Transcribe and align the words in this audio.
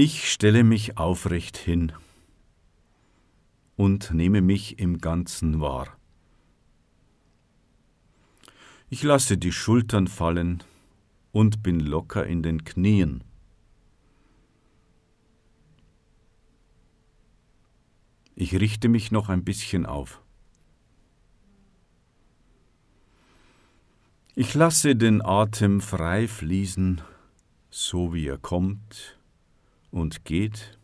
Ich 0.00 0.30
stelle 0.30 0.62
mich 0.62 0.96
aufrecht 0.96 1.56
hin 1.56 1.90
und 3.74 4.14
nehme 4.14 4.42
mich 4.42 4.78
im 4.78 4.98
Ganzen 4.98 5.60
wahr. 5.60 5.88
Ich 8.90 9.02
lasse 9.02 9.36
die 9.38 9.50
Schultern 9.50 10.06
fallen 10.06 10.62
und 11.32 11.64
bin 11.64 11.80
locker 11.80 12.24
in 12.24 12.44
den 12.44 12.62
Knien. 12.62 13.24
Ich 18.36 18.54
richte 18.54 18.88
mich 18.88 19.10
noch 19.10 19.28
ein 19.28 19.42
bisschen 19.42 19.84
auf. 19.84 20.22
Ich 24.36 24.54
lasse 24.54 24.94
den 24.94 25.26
Atem 25.26 25.80
frei 25.80 26.28
fließen, 26.28 27.00
so 27.68 28.14
wie 28.14 28.28
er 28.28 28.38
kommt 28.38 29.17
und 29.90 30.24
geht. 30.24 30.78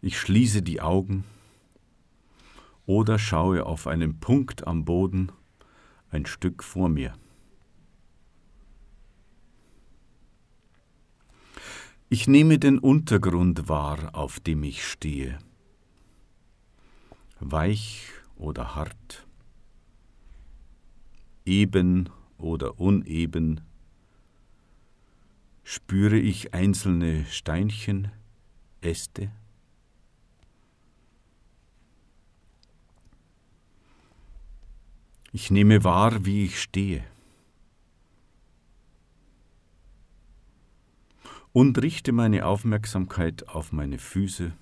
Ich 0.00 0.18
schließe 0.18 0.62
die 0.62 0.80
Augen 0.80 1.24
oder 2.86 3.18
schaue 3.18 3.64
auf 3.64 3.86
einen 3.86 4.20
Punkt 4.20 4.66
am 4.66 4.84
Boden 4.84 5.32
ein 6.10 6.26
Stück 6.26 6.62
vor 6.62 6.88
mir. 6.88 7.14
Ich 12.08 12.28
nehme 12.28 12.58
den 12.58 12.78
Untergrund 12.78 13.68
wahr, 13.68 14.10
auf 14.12 14.38
dem 14.38 14.62
ich 14.62 14.86
stehe. 14.86 15.38
Weich 17.40 18.08
oder 18.36 18.76
hart, 18.76 19.26
eben 21.44 22.10
oder 22.38 22.78
uneben, 22.78 23.62
spüre 25.74 26.16
ich 26.16 26.54
einzelne 26.54 27.24
Steinchen, 27.24 28.12
Äste. 28.80 29.32
Ich 35.32 35.50
nehme 35.50 35.82
wahr, 35.82 36.24
wie 36.24 36.44
ich 36.44 36.62
stehe. 36.62 37.04
Und 41.52 41.82
richte 41.82 42.12
meine 42.12 42.46
Aufmerksamkeit 42.46 43.48
auf 43.48 43.72
meine 43.72 43.98
Füße, 43.98 44.52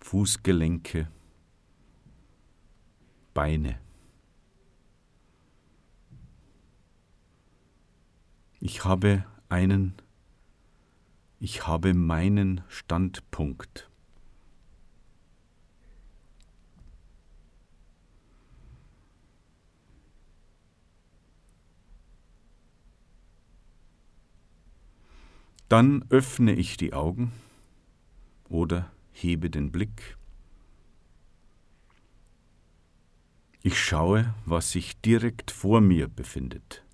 Fußgelenke, 0.00 1.06
Beine. 3.34 3.78
Ich 8.62 8.84
habe 8.84 9.24
einen, 9.48 9.94
ich 11.38 11.66
habe 11.66 11.94
meinen 11.94 12.60
Standpunkt. 12.68 13.88
Dann 25.70 26.04
öffne 26.10 26.52
ich 26.52 26.76
die 26.76 26.92
Augen 26.92 27.32
oder 28.50 28.92
hebe 29.12 29.48
den 29.48 29.72
Blick. 29.72 30.18
Ich 33.62 33.78
schaue, 33.78 34.34
was 34.44 34.70
sich 34.72 35.00
direkt 35.00 35.50
vor 35.50 35.80
mir 35.80 36.08
befindet. 36.08 36.84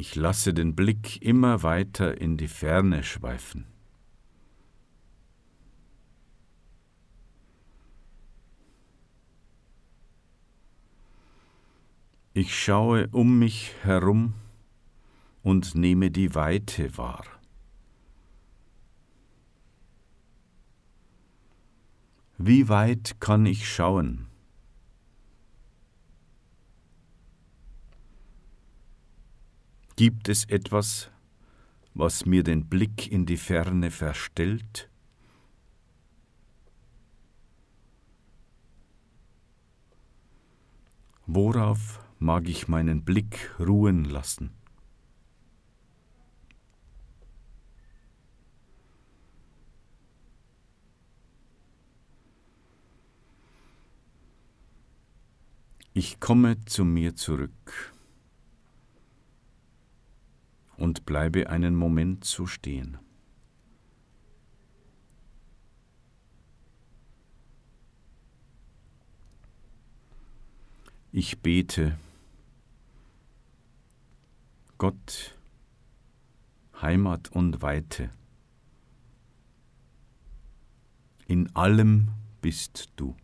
Ich 0.00 0.14
lasse 0.14 0.54
den 0.54 0.76
Blick 0.76 1.20
immer 1.22 1.64
weiter 1.64 2.20
in 2.20 2.36
die 2.36 2.46
Ferne 2.46 3.02
schweifen. 3.02 3.66
Ich 12.32 12.56
schaue 12.56 13.08
um 13.08 13.40
mich 13.40 13.74
herum 13.82 14.34
und 15.42 15.74
nehme 15.74 16.12
die 16.12 16.32
Weite 16.36 16.96
wahr. 16.96 17.24
Wie 22.36 22.68
weit 22.68 23.16
kann 23.18 23.46
ich 23.46 23.68
schauen? 23.68 24.27
Gibt 29.98 30.28
es 30.28 30.44
etwas, 30.44 31.10
was 31.92 32.24
mir 32.24 32.44
den 32.44 32.68
Blick 32.68 33.10
in 33.10 33.26
die 33.26 33.36
Ferne 33.36 33.90
verstellt? 33.90 34.88
Worauf 41.26 42.00
mag 42.20 42.48
ich 42.48 42.68
meinen 42.68 43.04
Blick 43.04 43.52
ruhen 43.58 44.04
lassen. 44.04 44.52
Ich 55.92 56.20
komme 56.20 56.64
zu 56.66 56.84
mir 56.84 57.16
zurück 57.16 57.97
und 60.78 61.04
bleibe 61.04 61.50
einen 61.50 61.74
Moment 61.74 62.24
so 62.24 62.46
stehen. 62.46 62.98
Ich 71.10 71.40
bete 71.40 71.98
Gott, 74.78 75.36
Heimat 76.80 77.32
und 77.32 77.60
Weite. 77.60 78.10
In 81.26 81.54
allem 81.56 82.12
bist 82.40 82.92
du. 82.94 83.16